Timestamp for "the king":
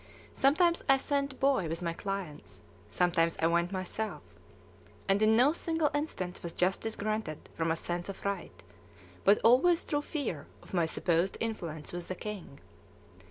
12.07-12.59